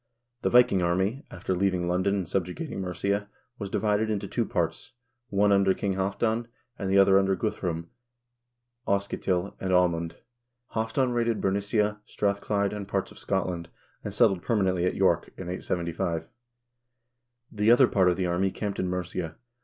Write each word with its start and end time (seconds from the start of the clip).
The 0.41 0.49
Viking 0.49 0.81
army, 0.81 1.21
after 1.29 1.53
leaving 1.53 1.87
London 1.87 2.15
and 2.15 2.27
subjugating 2.27 2.81
Mercia, 2.81 3.29
was 3.59 3.69
divided 3.69 4.09
into 4.09 4.27
two 4.27 4.45
parts, 4.45 4.93
one 5.29 5.51
under 5.51 5.75
King 5.75 5.93
Halvdan, 5.93 6.47
and 6.79 6.89
the 6.89 6.97
other 6.97 7.19
under 7.19 7.35
Guthrum, 7.35 7.87
Aasketil, 8.87 9.53
and 9.59 9.69
Aamund. 9.71 10.13
Halvdan 10.73 11.11
raided 11.13 11.39
Bernicia, 11.39 11.99
Strathclyde, 12.05 12.73
and 12.73 12.87
parts 12.87 13.11
of 13.11 13.19
Scotland, 13.19 13.69
and 14.03 14.11
settled 14.11 14.41
permanently 14.41 14.87
at 14.87 14.95
York, 14.95 15.29
in 15.37 15.43
875. 15.49 16.27
The 17.51 17.69
other 17.69 17.87
part 17.87 18.09
of 18.09 18.17
the 18.17 18.25
army 18.25 18.49
camped 18.49 18.79
in 18.79 18.87
Mercia. 18.89 19.35